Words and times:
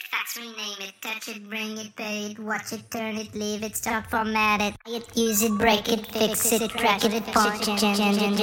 it, 0.00 0.06
fax, 0.06 0.36
rename 0.36 0.80
it, 0.80 0.92
touch 1.00 1.28
it, 1.28 1.48
bring 1.48 1.76
it, 1.78 1.94
pay 1.96 2.30
it, 2.30 2.38
watch 2.38 2.72
it, 2.72 2.90
turn 2.90 3.16
it, 3.16 3.34
leave 3.34 3.62
it, 3.62 3.76
start, 3.76 4.06
format 4.10 4.60
it, 4.60 4.74
it, 4.86 5.16
use 5.16 5.42
it, 5.42 5.52
break 5.58 5.88
it, 5.88 6.06
fix 6.06 6.52
it, 6.52 6.70
crack 6.70 7.04
it, 7.04 7.24
punch 7.26 7.68
it, 7.68 7.80
bring 7.80 8.00
it, 8.00 8.22
and 8.22 8.38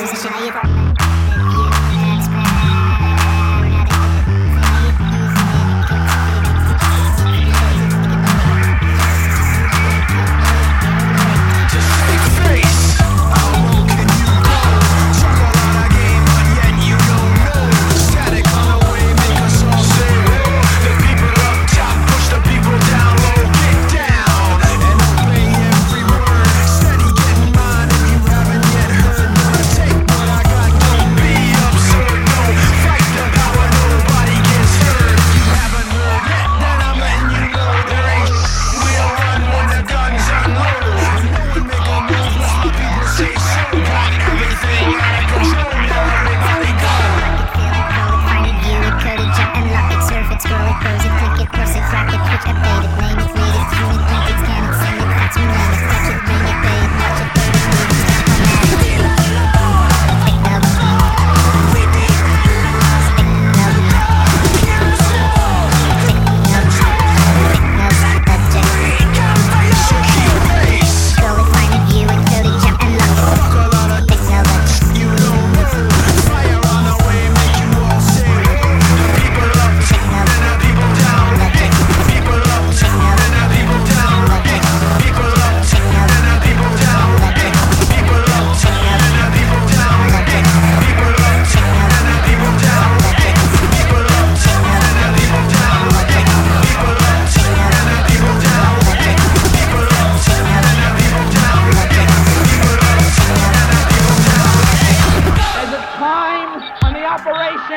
use 0.00 0.24
it, 0.24 0.81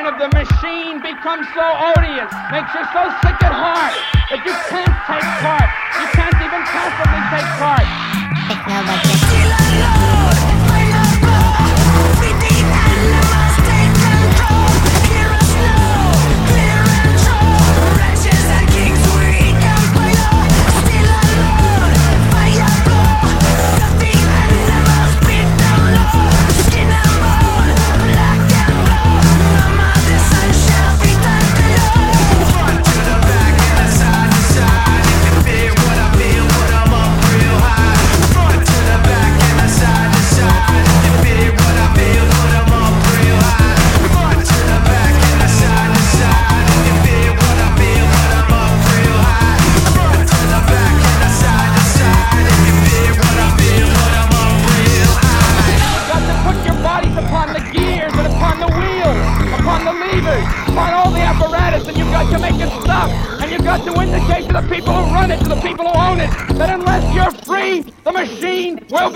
of 0.03 0.19
the 0.19 0.27
machine 0.36 0.99
becomes 0.99 1.47
so 1.55 1.63
odious, 1.63 2.27
makes 2.51 2.73
you 2.75 2.84
so 2.91 3.08
sick 3.23 3.39
at 3.39 3.55
heart 3.55 3.95
that 4.27 4.43
you 4.43 4.51
can't 4.67 4.97
take 5.08 5.29
part. 5.39 5.69
You 5.95 6.08
can't 6.12 6.36
even 6.36 6.62
passively 6.67 7.23
take 7.31 7.49
part. 7.55 9.25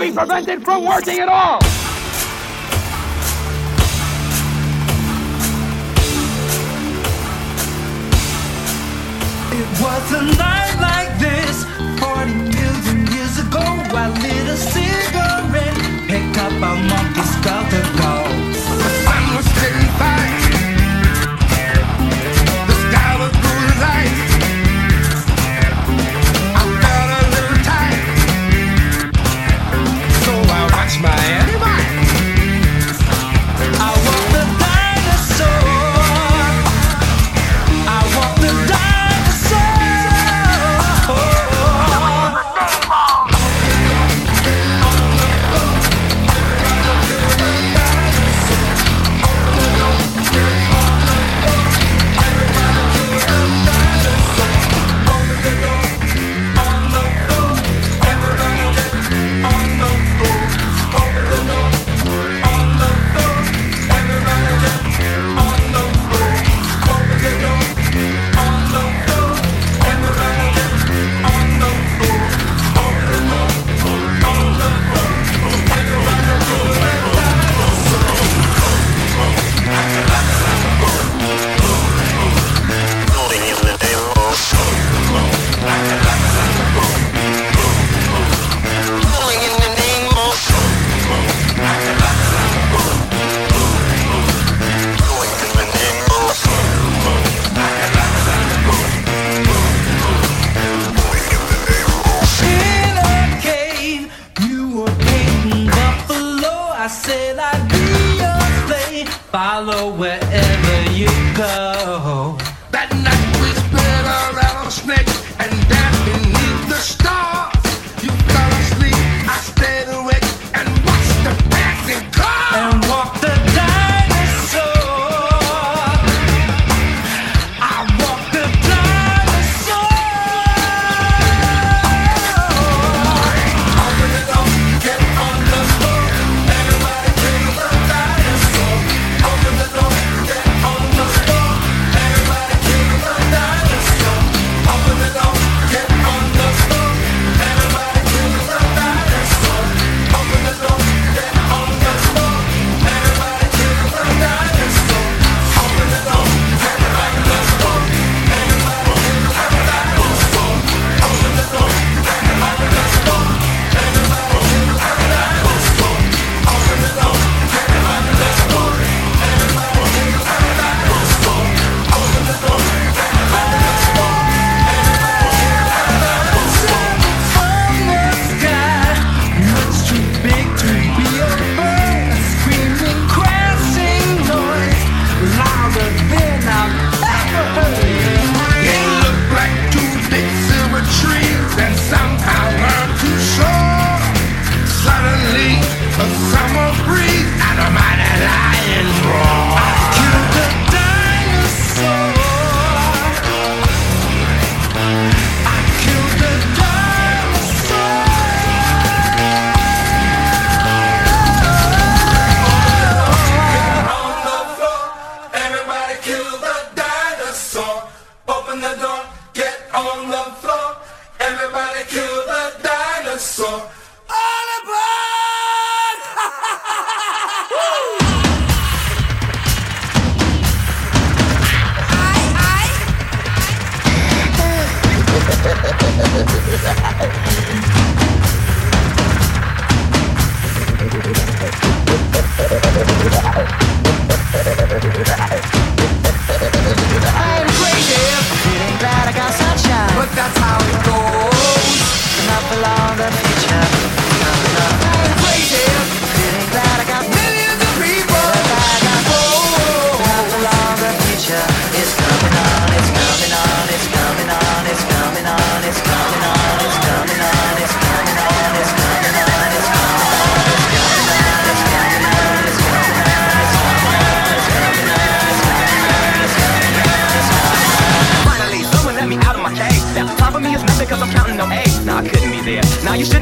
Be 0.00 0.10
prevented 0.10 0.64
from 0.64 0.86
working 0.86 1.18
at 1.18 1.28
all. 1.28 1.58
It 9.52 9.68
was 9.78 10.12
a 10.12 10.22
night 10.38 10.76
like 10.80 11.12
this, 11.20 11.64
40 12.00 12.32
million 12.32 13.12
years 13.12 13.38
ago. 13.40 13.60
I 13.60 14.08
lit 14.22 14.48
a 14.48 14.56
cigarette, 14.56 16.08
picked 16.08 16.38
up 16.38 16.52
a 16.52 16.72
monkey 16.88 17.39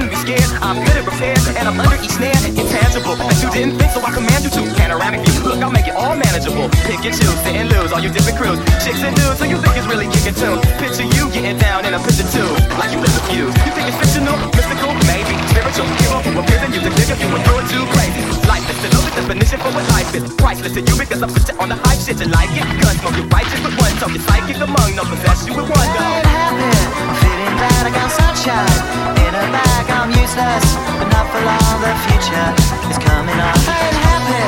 shouldn't 0.08 0.40
scared. 0.40 0.62
I'm 0.62 0.80
good 0.84 0.96
at 0.96 1.04
repairs 1.04 1.44
and 1.48 1.68
I'm 1.68 1.78
under 1.80 1.96
each 2.00 2.16
snare. 2.16 2.36
Intangible. 2.48 3.16
That 3.16 3.36
you 3.42 3.50
didn't 3.52 3.76
think, 3.76 3.90
so 3.92 4.00
I 4.00 4.10
command 4.12 4.44
you 4.44 4.50
to. 4.56 4.62
Panoramic 4.76 5.20
view. 5.26 5.40
Look, 5.44 5.60
I'll 5.60 5.72
make 5.72 5.88
it 5.88 5.96
all 5.96 6.16
manageable. 6.16 6.68
Pick 6.88 7.04
and 7.04 7.14
choose, 7.14 7.38
sit 7.44 7.56
and 7.56 7.68
lose. 7.68 7.92
All 7.92 8.00
you 8.00 8.10
different 8.10 8.38
crews. 8.38 8.58
Chicks 8.80 9.02
and 9.04 9.14
dudes, 9.16 9.38
so 9.38 9.44
you 9.44 9.58
think 9.60 9.76
it's 9.76 9.88
really 9.88 10.08
kicking 10.08 10.36
tunes. 10.36 10.64
Picture 10.80 11.04
you 11.04 11.28
getting 11.32 11.58
down 11.58 11.84
in 11.84 11.92
a 11.94 12.00
picture 12.00 12.28
too. 12.32 12.48
Like 12.80 12.90
you 12.92 13.00
live 13.00 13.12
the 13.12 13.24
views. 13.28 13.52
You 13.66 13.72
think 13.76 13.86
it's 13.90 13.98
fictional, 14.00 14.36
mystical, 14.54 14.92
maybe 15.08 15.34
spiritual. 15.52 15.88
Hero 16.00 16.18
who 16.24 16.30
appears 16.40 16.62
in 16.64 16.70
music, 16.72 16.92
nigga, 16.94 17.14
you 17.20 17.28
were 17.28 17.42
it 17.42 17.66
too 17.68 17.84
crazy. 17.92 18.22
Lifeless, 18.48 18.78
the 18.80 18.88
lowest 18.96 19.14
definition 19.16 19.58
for 19.60 19.70
what 19.76 19.84
life 19.92 20.10
is. 20.14 20.24
Priceless 20.40 20.72
to 20.72 20.80
you 20.80 20.94
because 20.96 21.20
I 21.20 21.28
put 21.28 21.44
you 21.48 21.54
on 21.60 21.68
the 21.68 21.78
hype 21.84 22.00
shit. 22.00 22.16
You 22.20 22.28
like 22.32 22.52
it? 22.54 22.64
Gun 22.80 22.94
smoke, 23.02 23.16
you 23.18 23.24
righteous 23.28 23.60
with 23.60 23.76
one 23.76 23.94
token. 24.00 24.20
Psychic 24.24 24.56
among 24.56 24.90
no 24.96 25.04
possess 25.04 25.44
you 25.46 25.52
with 25.52 25.68
one 25.68 25.88
go. 25.92 26.06
I'm 26.06 27.14
feeling 27.20 27.54
glad 27.60 27.82
I 27.84 27.90
got 27.92 28.08
sunshine 28.08 29.18
in 29.26 29.32
a 29.36 29.44
bag. 29.52 29.87
I'm 30.08 30.14
useless, 30.16 30.64
but 30.96 31.08
not 31.12 31.28
for 31.28 31.40
long. 31.44 31.80
The 31.84 31.92
future 32.08 32.48
is 32.88 32.96
coming 32.96 33.36
on. 33.36 33.52
I'm 33.68 33.92
happy, 34.08 34.40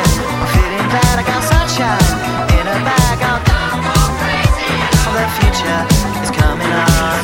feeling 0.56 0.88
glad 0.88 1.18
I 1.18 1.22
got 1.22 1.42
sunshine 1.44 2.00
in 2.56 2.64
a 2.64 2.80
bag. 2.80 3.20
I'm 3.20 3.44
the 5.12 5.28
future 5.36 5.84
is 6.24 6.30
coming 6.30 6.72
on. 6.72 7.19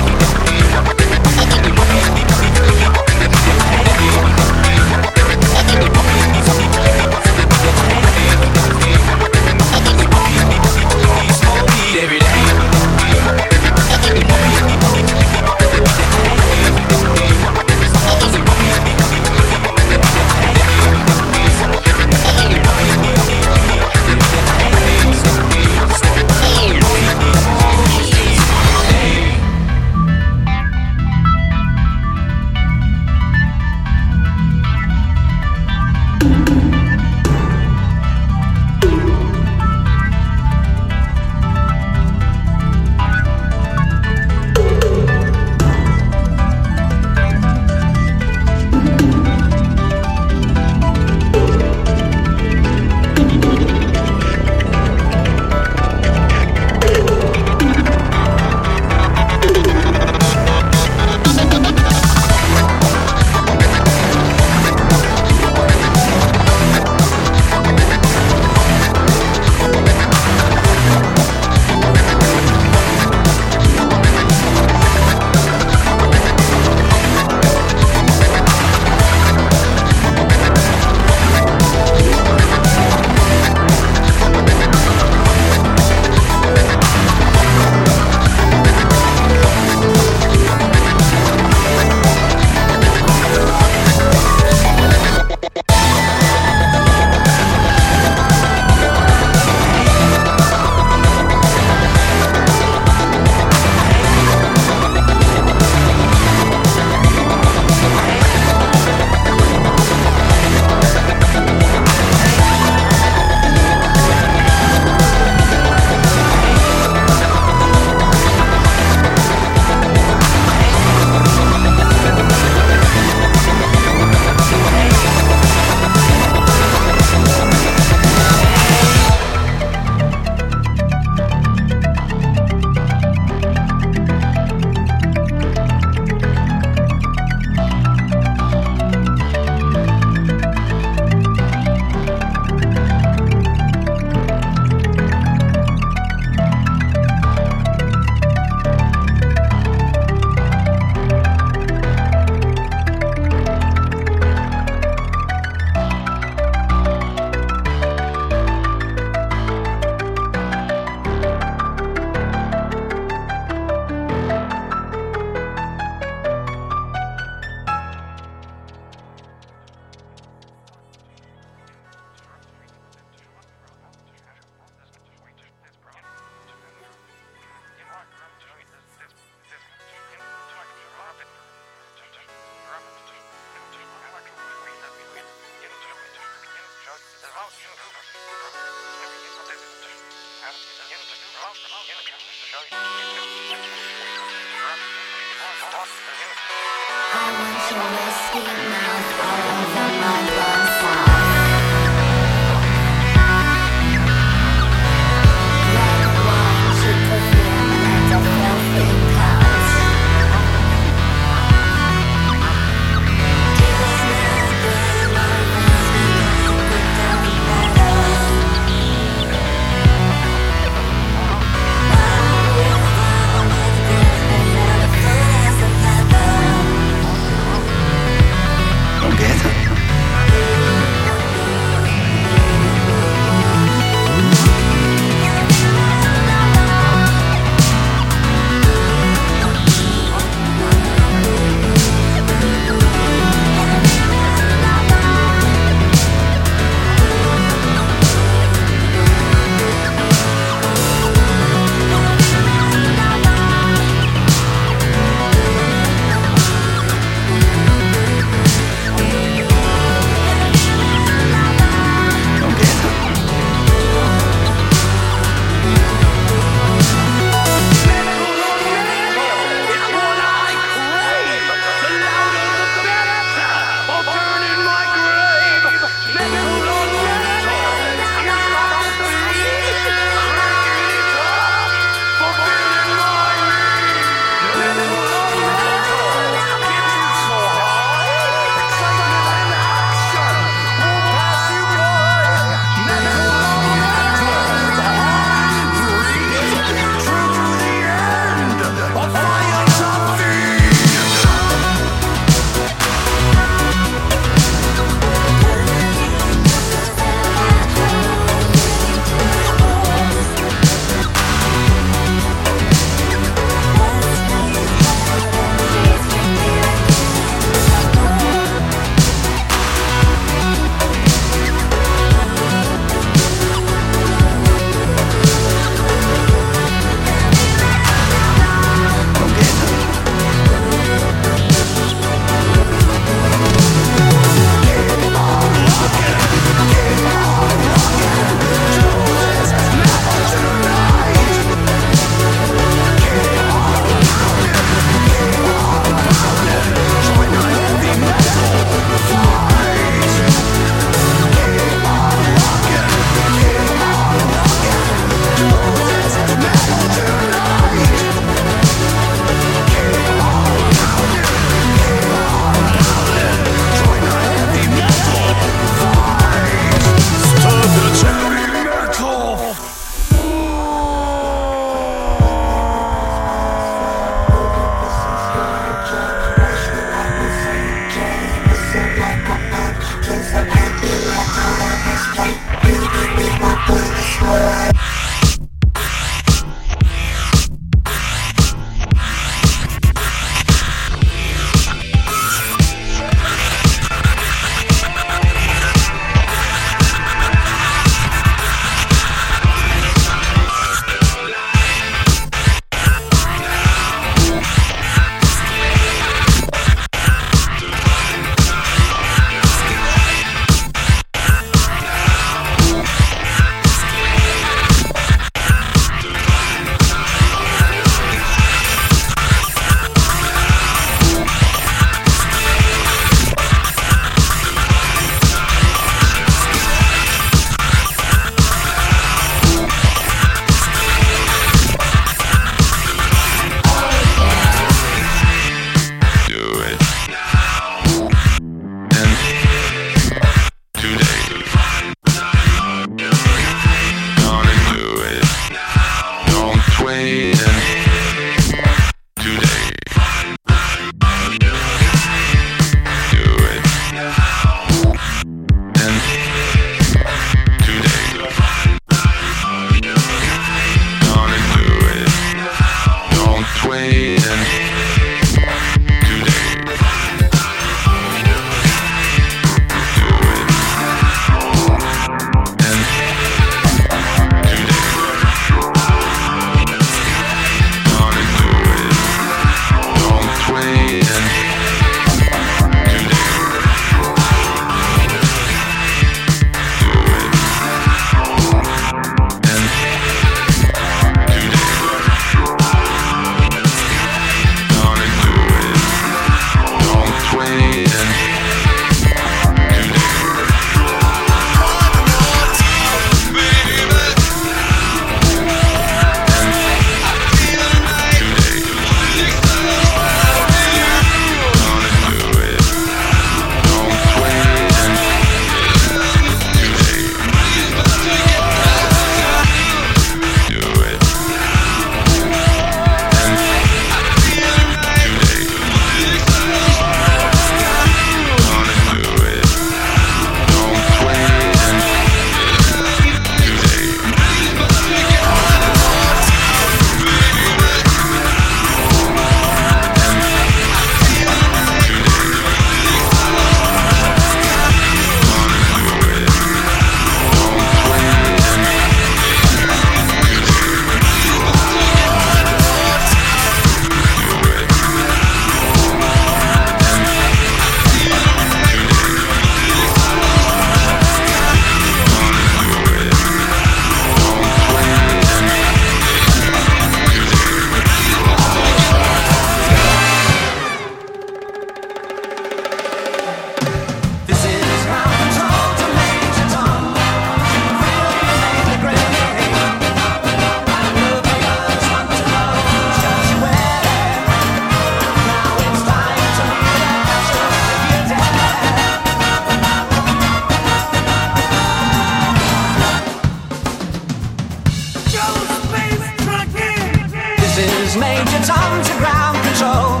Major 597.98 598.40
Tom 598.44 598.82
to 598.82 598.92
ground 598.98 599.38
control. 599.44 600.00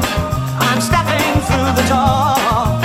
I'm 0.58 0.80
stepping 0.80 1.40
through 1.42 1.72
the 1.80 1.86
door. 1.88 2.83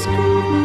school. 0.00 0.59